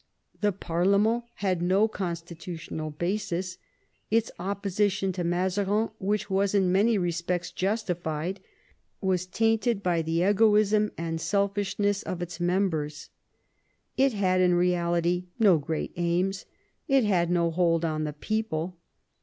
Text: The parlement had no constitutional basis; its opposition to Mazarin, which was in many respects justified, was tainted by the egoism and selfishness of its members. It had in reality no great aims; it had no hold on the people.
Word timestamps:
The 0.39 0.51
parlement 0.51 1.25
had 1.45 1.61
no 1.61 1.87
constitutional 1.87 2.89
basis; 2.89 3.59
its 4.09 4.31
opposition 4.39 5.11
to 5.11 5.23
Mazarin, 5.23 5.89
which 5.99 6.27
was 6.27 6.55
in 6.55 6.71
many 6.71 6.97
respects 6.97 7.51
justified, 7.51 8.39
was 8.99 9.27
tainted 9.27 9.83
by 9.83 10.01
the 10.01 10.23
egoism 10.27 10.89
and 10.97 11.21
selfishness 11.21 12.01
of 12.01 12.19
its 12.23 12.39
members. 12.39 13.09
It 13.95 14.13
had 14.13 14.41
in 14.41 14.55
reality 14.55 15.25
no 15.37 15.59
great 15.59 15.91
aims; 15.95 16.45
it 16.87 17.03
had 17.03 17.29
no 17.29 17.51
hold 17.51 17.85
on 17.85 18.03
the 18.03 18.13
people. 18.13 18.79